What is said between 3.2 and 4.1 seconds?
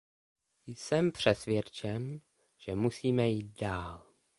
jít dál.